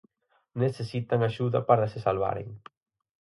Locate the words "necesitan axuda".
0.63-1.59